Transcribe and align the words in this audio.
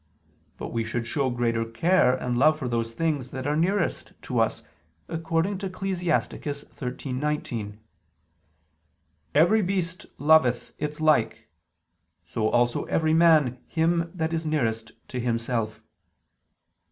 But 0.57 0.69
we 0.69 0.83
should 0.83 1.05
show 1.05 1.29
greater 1.29 1.63
care 1.63 2.15
and 2.15 2.35
love 2.35 2.57
for 2.57 2.67
those 2.67 2.91
things 2.95 3.29
that 3.29 3.45
are 3.45 3.55
nearest 3.55 4.13
to 4.23 4.39
us, 4.39 4.63
according 5.07 5.59
to 5.59 5.67
Ecclus. 5.67 6.01
13:19: 6.01 7.77
"Every 9.35 9.61
beast 9.61 10.07
loveth 10.17 10.73
its 10.79 11.01
like: 11.01 11.49
so 12.23 12.49
also 12.49 12.85
every 12.85 13.13
man 13.13 13.59
him 13.67 14.11
that 14.15 14.33
is 14.33 14.43
nearest 14.43 14.91
to 15.09 15.19
himself." 15.19 15.83